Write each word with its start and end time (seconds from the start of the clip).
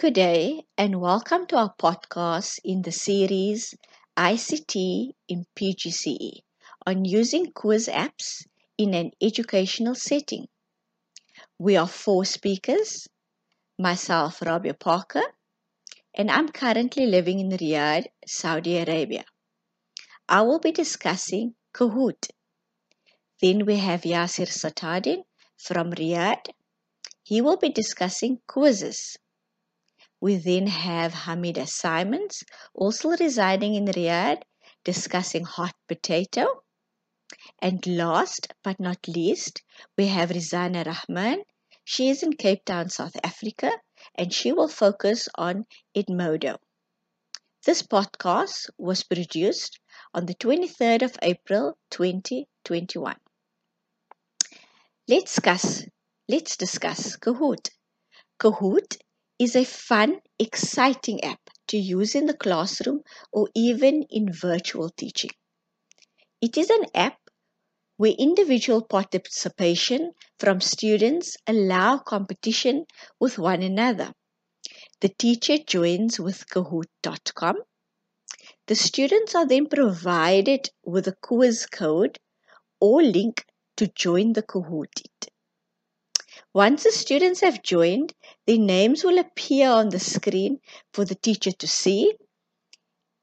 Good 0.00 0.14
day, 0.14 0.64
and 0.76 1.00
welcome 1.00 1.48
to 1.48 1.56
our 1.56 1.74
podcast 1.74 2.60
in 2.62 2.82
the 2.82 2.92
series 2.92 3.74
ICT 4.16 5.10
in 5.26 5.44
PGCE 5.56 6.42
on 6.86 7.04
using 7.04 7.50
quiz 7.50 7.88
apps 7.88 8.46
in 8.78 8.94
an 8.94 9.10
educational 9.20 9.96
setting. 9.96 10.46
We 11.58 11.76
are 11.76 11.88
four 11.88 12.24
speakers 12.24 13.08
myself, 13.76 14.40
Rabia 14.40 14.74
Parker, 14.74 15.24
and 16.14 16.30
I'm 16.30 16.50
currently 16.50 17.06
living 17.06 17.40
in 17.40 17.48
Riyadh, 17.48 18.06
Saudi 18.24 18.78
Arabia. 18.78 19.24
I 20.28 20.42
will 20.42 20.60
be 20.60 20.70
discussing 20.70 21.56
Kahoot. 21.74 22.30
Then 23.42 23.66
we 23.66 23.78
have 23.78 24.02
Yasir 24.02 24.46
Satadin 24.46 25.24
from 25.56 25.90
Riyadh. 25.90 26.50
He 27.24 27.40
will 27.40 27.56
be 27.56 27.70
discussing 27.70 28.38
Quizizz. 28.46 29.16
We 30.20 30.36
then 30.36 30.66
have 30.66 31.12
Hamida 31.12 31.68
Simons, 31.68 32.42
also 32.74 33.10
residing 33.10 33.74
in 33.74 33.84
Riyadh, 33.84 34.42
discussing 34.84 35.44
hot 35.44 35.74
potato. 35.86 36.64
And 37.60 37.86
last 37.86 38.52
but 38.64 38.80
not 38.80 39.06
least, 39.06 39.62
we 39.96 40.08
have 40.08 40.30
Rizana 40.30 40.84
Rahman. 40.84 41.44
She 41.84 42.08
is 42.08 42.22
in 42.22 42.32
Cape 42.32 42.64
Town, 42.64 42.88
South 42.88 43.16
Africa, 43.22 43.70
and 44.14 44.32
she 44.32 44.52
will 44.52 44.68
focus 44.68 45.28
on 45.36 45.66
Edmodo. 45.94 46.58
This 47.64 47.82
podcast 47.82 48.70
was 48.78 49.04
produced 49.04 49.78
on 50.14 50.26
the 50.26 50.34
23rd 50.34 51.02
of 51.02 51.18
April 51.22 51.78
2021. 51.90 53.16
Let's 55.06 55.34
discuss, 55.34 55.84
let's 56.28 56.56
discuss 56.56 57.16
Kahoot. 57.16 57.70
Kahoot 58.40 58.98
is 59.38 59.54
a 59.54 59.64
fun, 59.64 60.20
exciting 60.38 61.22
app 61.24 61.40
to 61.68 61.76
use 61.76 62.14
in 62.14 62.26
the 62.26 62.36
classroom 62.36 63.02
or 63.32 63.48
even 63.54 64.04
in 64.10 64.32
virtual 64.32 64.90
teaching. 64.90 65.30
It 66.40 66.56
is 66.56 66.70
an 66.70 66.86
app 66.94 67.18
where 67.96 68.14
individual 68.18 68.82
participation 68.82 70.12
from 70.38 70.60
students 70.60 71.36
allow 71.46 71.98
competition 71.98 72.86
with 73.18 73.38
one 73.38 73.62
another. 73.62 74.12
The 75.00 75.08
teacher 75.08 75.58
joins 75.58 76.18
with 76.18 76.48
kahoot.com. 76.48 77.56
The 78.66 78.74
students 78.74 79.34
are 79.34 79.46
then 79.46 79.66
provided 79.66 80.70
with 80.84 81.08
a 81.08 81.16
quiz 81.22 81.66
code 81.66 82.18
or 82.80 83.02
link 83.02 83.44
to 83.76 83.86
join 83.86 84.32
the 84.32 84.42
Kahoot. 84.42 85.02
Once 86.54 86.84
the 86.84 86.92
students 86.92 87.40
have 87.40 87.62
joined, 87.62 88.14
their 88.46 88.58
names 88.58 89.04
will 89.04 89.18
appear 89.18 89.68
on 89.68 89.90
the 89.90 90.00
screen 90.00 90.58
for 90.94 91.04
the 91.04 91.14
teacher 91.14 91.52
to 91.52 91.68
see 91.68 92.14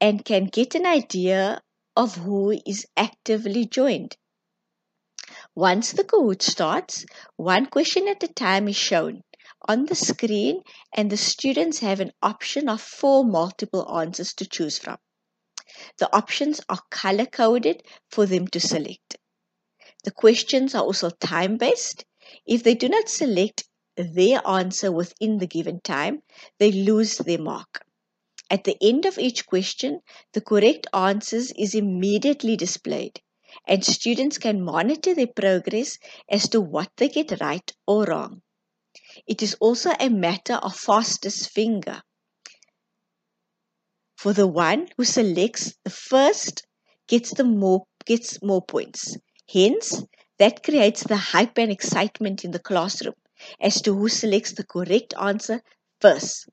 and 0.00 0.24
can 0.24 0.46
get 0.46 0.74
an 0.74 0.84
idea 0.84 1.62
of 1.96 2.16
who 2.16 2.50
is 2.66 2.84
actively 2.96 3.64
joined. 3.64 4.16
Once 5.54 5.92
the 5.92 6.02
Kahoot 6.02 6.42
starts, 6.42 7.06
one 7.36 7.66
question 7.66 8.08
at 8.08 8.22
a 8.24 8.28
time 8.28 8.66
is 8.66 8.76
shown 8.76 9.22
on 9.68 9.86
the 9.86 9.94
screen 9.94 10.60
and 10.92 11.10
the 11.10 11.16
students 11.16 11.78
have 11.78 12.00
an 12.00 12.10
option 12.22 12.68
of 12.68 12.80
four 12.80 13.24
multiple 13.24 13.88
answers 13.96 14.34
to 14.34 14.46
choose 14.46 14.78
from. 14.78 14.98
The 15.98 16.14
options 16.14 16.60
are 16.68 16.80
color 16.90 17.26
coded 17.26 17.82
for 18.10 18.26
them 18.26 18.48
to 18.48 18.58
select. 18.58 19.16
The 20.02 20.10
questions 20.10 20.74
are 20.74 20.82
also 20.82 21.10
time 21.10 21.56
based 21.56 22.04
if 22.46 22.62
they 22.62 22.74
do 22.74 22.88
not 22.88 23.08
select 23.08 23.64
their 23.96 24.40
answer 24.46 24.92
within 24.92 25.38
the 25.38 25.46
given 25.46 25.80
time, 25.80 26.22
they 26.58 26.72
lose 26.72 27.18
their 27.18 27.40
mark. 27.40 27.84
At 28.50 28.64
the 28.64 28.76
end 28.82 29.06
of 29.06 29.18
each 29.18 29.46
question, 29.46 30.00
the 30.32 30.40
correct 30.40 30.86
answers 30.92 31.52
is 31.58 31.74
immediately 31.74 32.56
displayed 32.56 33.20
and 33.66 33.84
students 33.84 34.38
can 34.38 34.62
monitor 34.64 35.14
their 35.14 35.26
progress 35.26 35.98
as 36.28 36.48
to 36.50 36.60
what 36.60 36.90
they 36.96 37.08
get 37.08 37.40
right 37.40 37.72
or 37.86 38.04
wrong. 38.04 38.42
It 39.26 39.42
is 39.42 39.54
also 39.60 39.90
a 39.98 40.08
matter 40.08 40.54
of 40.54 40.76
fastest 40.76 41.50
finger. 41.50 42.02
For 44.16 44.32
the 44.32 44.46
one 44.46 44.88
who 44.96 45.04
selects 45.04 45.74
the 45.84 45.90
first 45.90 46.66
gets 47.08 47.34
the 47.34 47.44
more 47.44 47.84
gets 48.06 48.42
more 48.42 48.62
points. 48.62 49.16
Hence, 49.48 50.02
that 50.42 50.64
creates 50.64 51.04
the 51.04 51.16
hype 51.16 51.56
and 51.56 51.70
excitement 51.70 52.44
in 52.44 52.50
the 52.50 52.58
classroom 52.58 53.14
as 53.60 53.80
to 53.80 53.94
who 53.94 54.08
selects 54.08 54.50
the 54.54 54.64
correct 54.64 55.14
answer 55.20 55.62
first. 56.00 56.48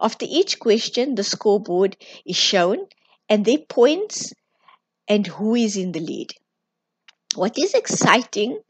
After 0.00 0.24
each 0.28 0.60
question, 0.60 1.16
the 1.16 1.24
scoreboard 1.24 1.96
is 2.24 2.36
shown 2.36 2.86
and 3.28 3.44
their 3.44 3.58
points 3.58 4.32
and 5.08 5.26
who 5.26 5.56
is 5.56 5.76
in 5.76 5.90
the 5.90 5.98
lead. 5.98 6.30
What 7.34 7.58
is 7.58 7.74
exciting 7.74 8.60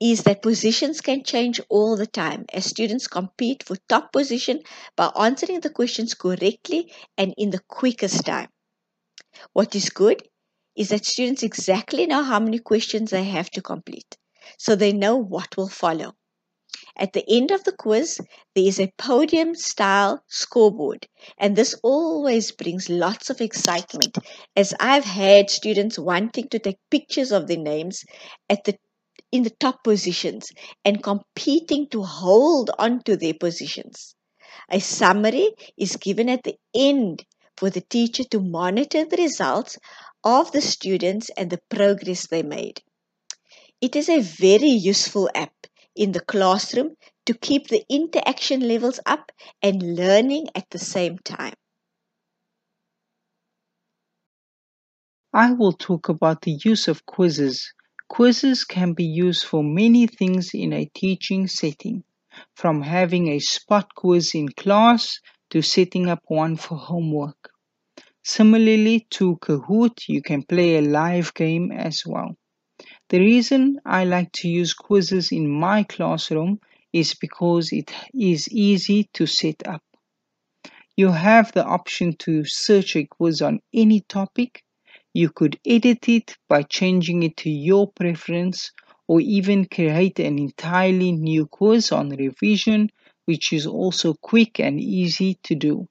is 0.00 0.22
that 0.22 0.40
positions 0.40 1.02
can 1.02 1.22
change 1.22 1.60
all 1.68 1.96
the 1.98 2.06
time 2.06 2.46
as 2.54 2.64
students 2.64 3.06
compete 3.06 3.62
for 3.62 3.76
top 3.90 4.10
position 4.10 4.62
by 4.96 5.12
answering 5.20 5.60
the 5.60 5.68
questions 5.68 6.14
correctly 6.14 6.90
and 7.18 7.34
in 7.36 7.50
the 7.50 7.60
quickest 7.68 8.24
time. 8.24 8.48
What 9.52 9.74
is 9.74 9.90
good 9.90 10.22
is 10.76 10.90
that 10.90 11.06
students 11.06 11.42
exactly 11.42 12.06
know 12.06 12.22
how 12.22 12.38
many 12.38 12.58
questions 12.58 13.10
they 13.10 13.24
have 13.24 13.50
to 13.50 13.62
complete, 13.62 14.16
so 14.58 14.76
they 14.76 14.92
know 14.92 15.16
what 15.16 15.56
will 15.56 15.68
follow. 15.68 16.12
At 16.98 17.12
the 17.12 17.24
end 17.28 17.50
of 17.50 17.64
the 17.64 17.72
quiz, 17.72 18.20
there 18.54 18.64
is 18.66 18.80
a 18.80 18.92
podium 18.96 19.54
style 19.54 20.22
scoreboard, 20.28 21.06
and 21.38 21.54
this 21.54 21.74
always 21.82 22.52
brings 22.52 22.88
lots 22.88 23.28
of 23.28 23.40
excitement 23.40 24.16
as 24.54 24.74
I've 24.80 25.04
had 25.04 25.50
students 25.50 25.98
wanting 25.98 26.48
to 26.48 26.58
take 26.58 26.78
pictures 26.90 27.32
of 27.32 27.46
their 27.46 27.58
names 27.58 28.04
at 28.48 28.64
the 28.64 28.78
in 29.32 29.42
the 29.42 29.50
top 29.50 29.82
positions 29.84 30.50
and 30.84 31.02
competing 31.02 31.88
to 31.90 32.02
hold 32.02 32.70
on 32.78 33.02
to 33.02 33.16
their 33.16 33.34
positions. 33.34 34.14
A 34.70 34.80
summary 34.80 35.50
is 35.76 35.96
given 35.96 36.28
at 36.28 36.44
the 36.44 36.56
end 36.74 37.24
for 37.56 37.70
the 37.70 37.80
teacher 37.80 38.24
to 38.24 38.40
monitor 38.40 39.04
the 39.04 39.16
results 39.16 39.78
of 40.24 40.52
the 40.52 40.60
students 40.60 41.30
and 41.36 41.50
the 41.50 41.60
progress 41.68 42.26
they 42.26 42.42
made. 42.42 42.82
It 43.80 43.94
is 43.96 44.08
a 44.08 44.20
very 44.20 44.70
useful 44.70 45.30
app 45.34 45.66
in 45.94 46.12
the 46.12 46.20
classroom 46.20 46.96
to 47.26 47.34
keep 47.34 47.68
the 47.68 47.84
interaction 47.88 48.60
levels 48.60 49.00
up 49.06 49.32
and 49.62 49.96
learning 49.96 50.48
at 50.54 50.70
the 50.70 50.78
same 50.78 51.18
time. 51.18 51.54
I 55.32 55.52
will 55.52 55.72
talk 55.72 56.08
about 56.08 56.42
the 56.42 56.58
use 56.64 56.88
of 56.88 57.04
Quizizz. 57.04 57.72
Quizizz 58.10 58.66
can 58.66 58.94
be 58.94 59.04
used 59.04 59.44
for 59.44 59.62
many 59.62 60.06
things 60.06 60.52
in 60.54 60.72
a 60.72 60.90
teaching 60.94 61.46
setting, 61.46 62.04
from 62.54 62.80
having 62.82 63.28
a 63.28 63.38
spot 63.40 63.94
quiz 63.94 64.34
in 64.34 64.48
class 64.48 65.18
to 65.50 65.60
setting 65.60 66.08
up 66.08 66.20
one 66.28 66.56
for 66.56 66.78
homework. 66.78 67.45
Similarly 68.28 69.06
to 69.10 69.36
Kahoot, 69.36 70.08
you 70.08 70.20
can 70.20 70.42
play 70.42 70.78
a 70.78 70.82
live 70.82 71.32
game 71.32 71.70
as 71.70 72.02
well. 72.04 72.36
The 73.08 73.20
reason 73.20 73.78
I 73.86 74.02
like 74.04 74.32
to 74.40 74.48
use 74.48 74.74
Quizizz 74.74 75.30
in 75.30 75.48
my 75.48 75.84
classroom 75.84 76.58
is 76.92 77.14
because 77.14 77.72
it 77.72 77.92
is 78.12 78.48
easy 78.48 79.08
to 79.12 79.26
set 79.26 79.64
up. 79.68 79.84
You 80.96 81.12
have 81.12 81.52
the 81.52 81.64
option 81.64 82.16
to 82.24 82.42
search 82.44 82.96
a 82.96 83.06
quiz 83.06 83.42
on 83.42 83.60
any 83.72 84.00
topic. 84.00 84.64
You 85.14 85.30
could 85.30 85.60
edit 85.64 86.08
it 86.08 86.36
by 86.48 86.64
changing 86.64 87.22
it 87.22 87.36
to 87.38 87.50
your 87.50 87.92
preference 87.92 88.72
or 89.06 89.20
even 89.20 89.66
create 89.66 90.18
an 90.18 90.40
entirely 90.40 91.12
new 91.12 91.46
quiz 91.46 91.92
on 91.92 92.08
revision, 92.08 92.90
which 93.26 93.52
is 93.52 93.68
also 93.68 94.14
quick 94.14 94.58
and 94.58 94.80
easy 94.80 95.38
to 95.44 95.54
do. 95.54 95.86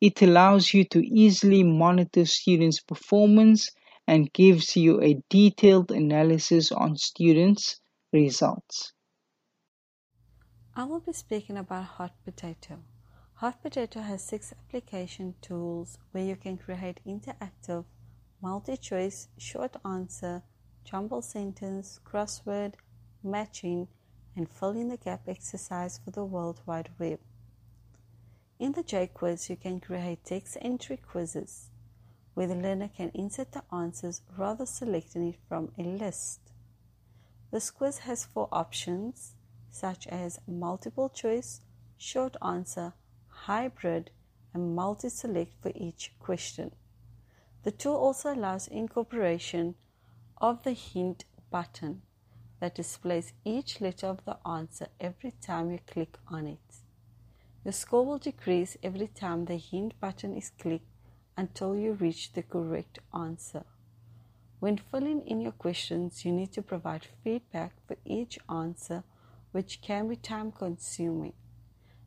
It 0.00 0.22
allows 0.22 0.72
you 0.72 0.84
to 0.84 1.06
easily 1.06 1.62
monitor 1.62 2.24
students' 2.24 2.80
performance 2.80 3.68
and 4.06 4.32
gives 4.32 4.74
you 4.74 5.00
a 5.02 5.22
detailed 5.28 5.90
analysis 5.90 6.72
on 6.72 6.96
students' 6.96 7.80
results. 8.12 8.92
I 10.74 10.84
will 10.84 11.00
be 11.00 11.12
speaking 11.12 11.58
about 11.58 11.84
Hot 11.84 12.14
Potato. 12.24 12.82
Hot 13.34 13.62
Potato 13.62 14.00
has 14.00 14.24
six 14.24 14.52
application 14.52 15.34
tools 15.40 15.98
where 16.12 16.24
you 16.24 16.36
can 16.36 16.56
create 16.56 17.00
interactive, 17.06 17.84
multi 18.40 18.76
choice, 18.76 19.28
short 19.38 19.76
answer, 19.84 20.42
jumble 20.84 21.22
sentence, 21.22 22.00
crossword, 22.04 22.74
matching, 23.22 23.88
and 24.34 24.48
fill 24.48 24.70
in 24.70 24.88
the 24.88 24.96
gap 24.96 25.28
exercise 25.28 26.00
for 26.04 26.10
the 26.10 26.24
World 26.24 26.60
Wide 26.66 26.90
Web. 26.98 27.20
In 28.60 28.72
the 28.72 28.82
J-Quiz, 28.82 29.48
you 29.48 29.56
can 29.56 29.80
create 29.80 30.22
text 30.22 30.58
entry 30.60 30.98
quizzes 30.98 31.70
where 32.34 32.46
the 32.46 32.54
learner 32.54 32.90
can 32.94 33.10
insert 33.14 33.52
the 33.52 33.62
answers 33.72 34.20
rather 34.36 34.66
selecting 34.66 35.28
it 35.28 35.36
from 35.48 35.72
a 35.78 35.82
list. 35.82 36.40
This 37.50 37.70
quiz 37.70 38.00
has 38.00 38.26
four 38.26 38.50
options 38.52 39.32
such 39.70 40.06
as 40.08 40.40
multiple 40.46 41.08
choice, 41.08 41.62
short 41.96 42.36
answer, 42.42 42.92
hybrid, 43.28 44.10
and 44.52 44.76
multi-select 44.76 45.54
for 45.62 45.72
each 45.74 46.12
question. 46.18 46.72
The 47.62 47.70
tool 47.70 47.96
also 47.96 48.34
allows 48.34 48.68
incorporation 48.68 49.74
of 50.36 50.64
the 50.64 50.72
hint 50.72 51.24
button 51.50 52.02
that 52.60 52.74
displays 52.74 53.32
each 53.42 53.80
letter 53.80 54.08
of 54.08 54.22
the 54.26 54.36
answer 54.46 54.88
every 55.00 55.32
time 55.40 55.70
you 55.70 55.78
click 55.86 56.18
on 56.28 56.46
it. 56.46 56.58
Your 57.64 57.72
score 57.72 58.06
will 58.06 58.18
decrease 58.18 58.76
every 58.82 59.08
time 59.08 59.44
the 59.44 59.56
hint 59.56 59.98
button 60.00 60.34
is 60.34 60.50
clicked 60.58 60.86
until 61.36 61.76
you 61.76 61.92
reach 61.92 62.32
the 62.32 62.42
correct 62.42 62.98
answer. 63.14 63.64
When 64.60 64.76
filling 64.76 65.26
in 65.26 65.40
your 65.40 65.52
questions, 65.52 66.24
you 66.24 66.32
need 66.32 66.52
to 66.52 66.62
provide 66.62 67.06
feedback 67.22 67.72
for 67.86 67.96
each 68.04 68.38
answer, 68.48 69.04
which 69.52 69.80
can 69.82 70.08
be 70.08 70.16
time 70.16 70.52
consuming. 70.52 71.32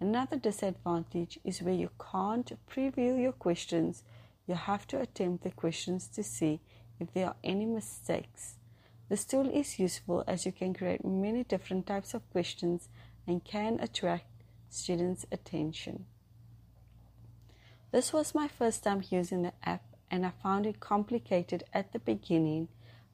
Another 0.00 0.36
disadvantage 0.36 1.38
is 1.44 1.62
where 1.62 1.74
you 1.74 1.90
can't 2.10 2.52
preview 2.70 3.20
your 3.20 3.32
questions, 3.32 4.04
you 4.46 4.54
have 4.54 4.86
to 4.88 5.00
attempt 5.00 5.44
the 5.44 5.50
questions 5.50 6.08
to 6.08 6.22
see 6.22 6.60
if 7.00 7.12
there 7.12 7.26
are 7.26 7.36
any 7.42 7.66
mistakes. 7.66 8.56
This 9.08 9.24
tool 9.24 9.48
is 9.48 9.78
useful 9.78 10.24
as 10.26 10.46
you 10.46 10.52
can 10.52 10.74
create 10.74 11.04
many 11.04 11.42
different 11.44 11.86
types 11.86 12.14
of 12.14 12.28
questions 12.30 12.88
and 13.26 13.44
can 13.44 13.80
attract 13.80 14.26
students' 14.68 15.26
attention. 15.32 16.06
This 17.90 18.12
was 18.12 18.34
my 18.34 18.48
first 18.48 18.84
time 18.84 19.02
using 19.10 19.42
the 19.42 19.52
app 19.64 19.82
and 20.10 20.26
I 20.26 20.32
found 20.42 20.66
it 20.66 20.80
complicated 20.80 21.64
at 21.72 21.92
the 21.92 21.98
beginning, 21.98 22.68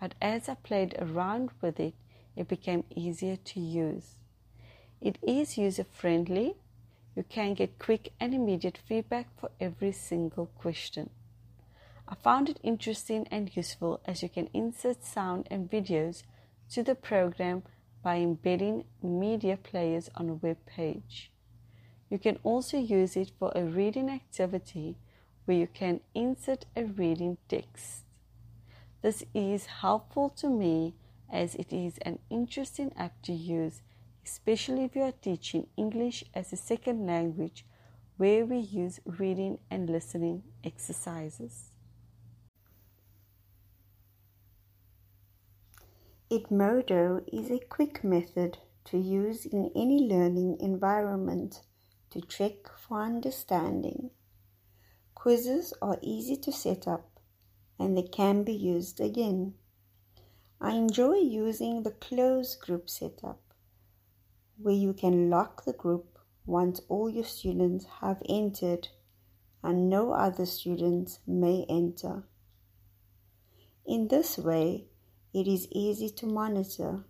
but 0.00 0.14
as 0.20 0.48
I 0.48 0.54
played 0.54 0.94
around 0.98 1.50
with 1.60 1.80
it, 1.80 1.94
it 2.36 2.48
became 2.48 2.84
easier 2.94 3.36
to 3.36 3.60
use. 3.60 4.16
It 5.00 5.18
is 5.22 5.58
user 5.58 5.84
friendly. 5.84 6.56
You 7.16 7.24
can 7.28 7.54
get 7.54 7.78
quick 7.78 8.12
and 8.20 8.34
immediate 8.34 8.78
feedback 8.86 9.28
for 9.38 9.50
every 9.60 9.92
single 9.92 10.46
question. 10.46 11.10
I 12.08 12.14
found 12.16 12.48
it 12.48 12.60
interesting 12.62 13.26
and 13.30 13.54
useful 13.56 14.00
as 14.04 14.22
you 14.22 14.28
can 14.28 14.48
insert 14.52 15.04
sound 15.04 15.46
and 15.50 15.70
videos 15.70 16.22
to 16.70 16.82
the 16.82 16.94
program 16.94 17.62
by 18.02 18.16
embedding 18.16 18.84
media 19.02 19.56
players 19.56 20.10
on 20.14 20.28
a 20.28 20.34
web 20.34 20.58
page. 20.66 21.30
You 22.10 22.18
can 22.18 22.40
also 22.42 22.76
use 22.76 23.16
it 23.16 23.30
for 23.38 23.52
a 23.54 23.62
reading 23.62 24.10
activity 24.10 24.96
where 25.44 25.56
you 25.56 25.68
can 25.68 26.00
insert 26.12 26.66
a 26.76 26.84
reading 26.84 27.38
text. 27.48 28.02
This 29.00 29.24
is 29.32 29.66
helpful 29.66 30.28
to 30.30 30.50
me 30.50 30.94
as 31.32 31.54
it 31.54 31.72
is 31.72 31.98
an 31.98 32.18
interesting 32.28 32.92
app 32.96 33.22
to 33.22 33.32
use, 33.32 33.82
especially 34.26 34.84
if 34.84 34.96
you 34.96 35.02
are 35.02 35.12
teaching 35.12 35.68
English 35.76 36.24
as 36.34 36.52
a 36.52 36.56
second 36.56 37.06
language 37.06 37.64
where 38.16 38.44
we 38.44 38.58
use 38.58 39.00
reading 39.06 39.58
and 39.70 39.88
listening 39.88 40.42
exercises. 40.64 41.70
Edmodo 46.30 47.22
is 47.32 47.50
a 47.50 47.58
quick 47.58 48.04
method 48.04 48.58
to 48.84 48.98
use 48.98 49.46
in 49.46 49.70
any 49.74 50.08
learning 50.08 50.58
environment 50.60 51.62
to 52.10 52.20
check 52.20 52.68
for 52.78 53.00
understanding. 53.02 54.10
Quizzes 55.14 55.72
are 55.80 55.98
easy 56.02 56.36
to 56.36 56.52
set 56.52 56.88
up 56.88 57.20
and 57.78 57.96
they 57.96 58.02
can 58.02 58.42
be 58.42 58.52
used 58.52 59.00
again. 59.00 59.54
I 60.60 60.72
enjoy 60.72 61.16
using 61.16 61.82
the 61.82 61.92
closed 61.92 62.60
group 62.60 62.90
setup 62.90 63.40
where 64.58 64.74
you 64.74 64.92
can 64.92 65.30
lock 65.30 65.64
the 65.64 65.72
group 65.72 66.18
once 66.44 66.80
all 66.88 67.08
your 67.08 67.24
students 67.24 67.86
have 68.00 68.22
entered 68.28 68.88
and 69.62 69.88
no 69.88 70.12
other 70.12 70.46
students 70.46 71.20
may 71.26 71.64
enter. 71.68 72.24
In 73.86 74.08
this 74.08 74.36
way, 74.36 74.86
it 75.32 75.46
is 75.46 75.68
easy 75.70 76.10
to 76.10 76.26
monitor 76.26 77.04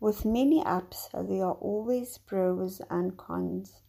with 0.00 0.24
many 0.24 0.64
apps, 0.64 1.10
there 1.12 1.44
are 1.44 1.54
always 1.60 2.16
pros 2.16 2.80
and 2.88 3.16
cons. 3.18 3.82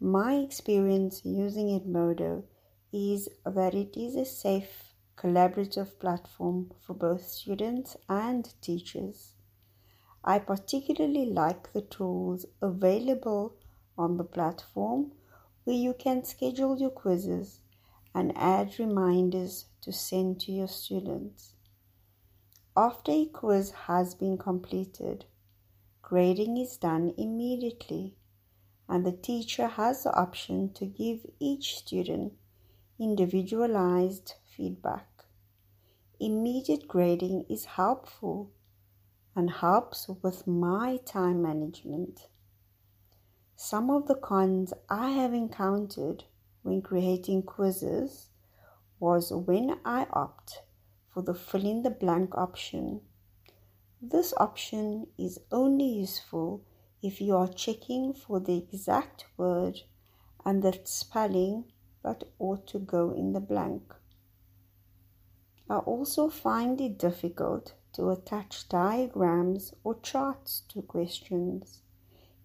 My 0.00 0.34
experience 0.36 1.20
using 1.24 1.78
Edmodo 1.78 2.44
is 2.92 3.28
that 3.44 3.74
it 3.74 3.96
is 3.96 4.16
a 4.16 4.24
safe, 4.24 4.94
collaborative 5.16 5.98
platform 5.98 6.72
for 6.80 6.94
both 6.94 7.26
students 7.26 7.96
and 8.08 8.52
teachers. 8.62 9.34
I 10.24 10.38
particularly 10.38 11.26
like 11.26 11.72
the 11.72 11.82
tools 11.82 12.46
available 12.62 13.56
on 13.98 14.16
the 14.16 14.24
platform 14.24 15.12
where 15.64 15.76
you 15.76 15.94
can 15.98 16.24
schedule 16.24 16.78
your 16.78 16.90
quizzes 16.90 17.60
and 18.14 18.32
add 18.36 18.78
reminders 18.78 19.66
to 19.82 19.92
send 19.92 20.40
to 20.40 20.52
your 20.52 20.68
students. 20.68 21.53
After 22.76 23.12
a 23.12 23.26
quiz 23.26 23.70
has 23.86 24.16
been 24.16 24.36
completed, 24.36 25.26
grading 26.02 26.56
is 26.56 26.76
done 26.76 27.14
immediately, 27.16 28.16
and 28.88 29.06
the 29.06 29.12
teacher 29.12 29.68
has 29.68 30.02
the 30.02 30.12
option 30.12 30.72
to 30.72 30.84
give 30.84 31.24
each 31.38 31.78
student 31.78 32.32
individualized 32.98 34.34
feedback. 34.44 35.24
Immediate 36.18 36.88
grading 36.88 37.44
is 37.48 37.64
helpful 37.64 38.50
and 39.36 39.50
helps 39.50 40.08
with 40.08 40.44
my 40.44 40.96
time 41.04 41.42
management. 41.42 42.26
Some 43.54 43.88
of 43.88 44.08
the 44.08 44.16
cons 44.16 44.72
I 44.90 45.10
have 45.10 45.32
encountered 45.32 46.24
when 46.62 46.82
creating 46.82 47.44
quizzes 47.44 48.30
was 48.98 49.32
when 49.32 49.78
I 49.84 50.08
opt 50.12 50.63
for 51.14 51.22
the 51.22 51.32
fill 51.32 51.64
in 51.64 51.82
the 51.84 51.90
blank 51.90 52.36
option. 52.36 53.00
This 54.02 54.34
option 54.36 55.06
is 55.16 55.38
only 55.52 55.86
useful 55.86 56.64
if 57.02 57.20
you 57.20 57.36
are 57.36 57.46
checking 57.46 58.12
for 58.12 58.40
the 58.40 58.56
exact 58.56 59.26
word 59.36 59.82
and 60.44 60.60
the 60.60 60.78
spelling 60.82 61.66
that 62.02 62.24
ought 62.40 62.66
to 62.66 62.80
go 62.80 63.12
in 63.12 63.32
the 63.32 63.40
blank. 63.40 63.94
I 65.70 65.76
also 65.76 66.28
find 66.28 66.80
it 66.80 66.98
difficult 66.98 67.74
to 67.92 68.10
attach 68.10 68.68
diagrams 68.68 69.72
or 69.84 70.00
charts 70.00 70.64
to 70.70 70.82
questions. 70.82 71.82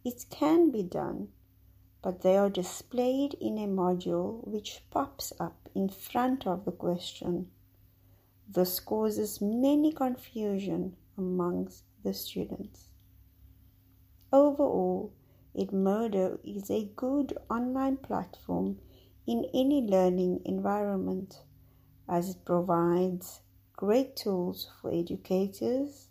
It 0.06 0.26
can 0.30 0.70
be 0.70 0.84
done, 0.84 1.30
but 2.04 2.22
they 2.22 2.38
are 2.38 2.50
displayed 2.50 3.34
in 3.42 3.58
a 3.58 3.68
module 3.68 4.48
which 4.48 4.84
pops 4.92 5.34
up 5.40 5.68
in 5.74 5.90
front 5.90 6.46
of 6.46 6.66
the 6.66 6.72
question. 6.72 7.50
This 8.52 8.80
causes 8.80 9.42
many 9.42 9.92
confusion 9.92 10.96
amongst 11.20 11.84
the 12.04 12.16
students. 12.16 12.88
Overall, 14.34 15.14
Edmodo 15.56 16.40
is 16.44 16.72
a 16.72 16.90
good 16.96 17.38
online 17.52 17.98
platform 17.98 18.80
in 19.28 19.46
any 19.54 19.82
learning 19.82 20.42
environment 20.46 21.44
as 22.08 22.32
it 22.32 22.44
provides 22.44 23.42
great 23.74 24.16
tools 24.16 24.72
for 24.82 24.92
educators, 24.92 26.08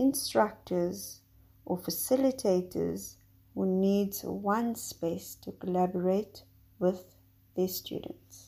instructors, 0.00 1.20
or 1.64 1.78
facilitators 1.78 3.18
who 3.54 3.66
need 3.66 4.16
one 4.24 4.74
space 4.74 5.36
to 5.42 5.52
collaborate 5.52 6.42
with 6.80 7.14
their 7.54 7.68
students. 7.68 8.47